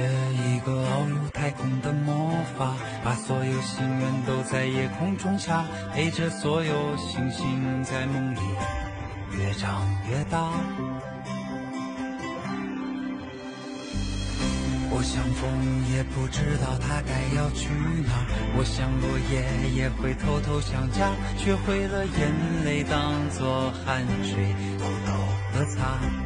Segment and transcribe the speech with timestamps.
[0.00, 2.74] 学一个遨游太空的魔法，
[3.04, 8.38] 把所有心愿都在夜空种下，陪着所有星星在梦里
[9.36, 10.52] 越长越大。
[14.92, 17.68] 我想风也不知道它该要去
[18.06, 18.24] 哪，
[18.56, 19.44] 我想落叶
[19.76, 26.19] 也会偷偷想家，学会了眼泪当做汗水偷偷的擦。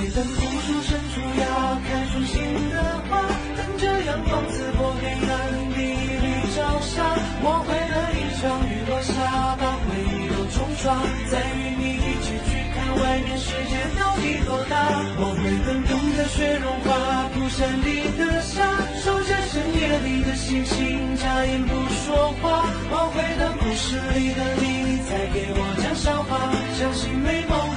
[0.00, 2.40] 会等枯树生出芽，开出新
[2.72, 3.20] 的花，
[3.54, 7.04] 等着阳光刺破黑暗的绿朝霞。
[7.44, 9.12] 我会等一场雨落下，
[9.60, 10.96] 把回忆都冲刷，
[11.28, 14.88] 再与你一起去看外面世界到底多大。
[15.20, 21.76] 我会等冬的雪融化，蒲山里的沙，守着深夜里的星星，眨眼不
[22.08, 22.64] 说话。
[22.88, 27.69] 我会等故事里的你，再给我讲笑话，相信美梦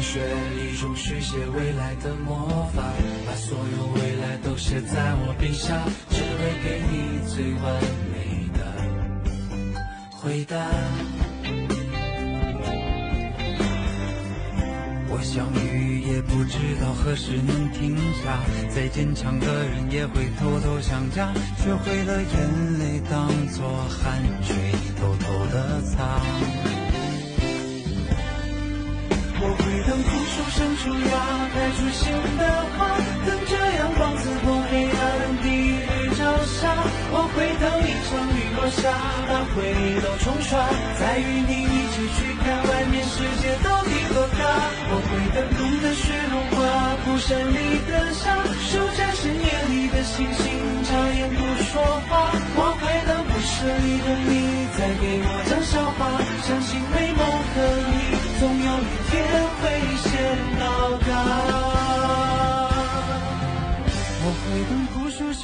[0.00, 0.20] 学
[0.56, 2.82] 一种续写未来的魔法，
[3.26, 8.58] 把所有未来都写在我笔下，只为给你最完美的
[10.12, 10.56] 回答。
[15.08, 24.65] 我想雨也不知道何时能停下，再坚强的人也会偷偷想家，学会了眼泪当作汗水
[31.04, 31.12] 芽，
[31.52, 32.42] 开出新的
[32.76, 36.72] 花，等着阳光刺破黑暗地狱朝霞。
[37.12, 38.90] 我会等一场雨落下，
[39.28, 40.58] 把回忆都冲刷，
[40.98, 44.42] 再与你一起去看外面世界到底多大。
[44.88, 50.55] 我会等冬的雪融化，蒲山里的沙，守着深夜里的星星，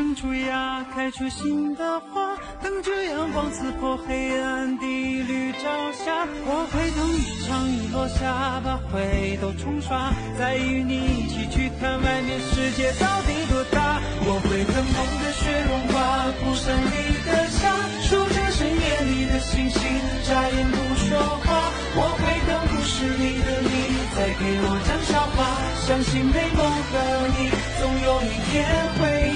[0.00, 6.26] 生出芽，开出新的花，等着阳光刺破黑暗的绿朝霞。
[6.48, 8.96] 我会等一场雨落下，把回
[9.28, 14.00] 忆都冲刷，再与你一起去看外面世界到底多大。
[14.24, 16.96] 我会等冬的雪融化，蒲山里
[17.28, 19.84] 的沙，守着深夜里的星星，
[20.24, 21.68] 眨眼不说话。
[21.92, 26.96] 我会等故事里的你，再给我讲笑话，相信美梦和
[27.36, 28.64] 你，总有一天
[28.96, 29.29] 会。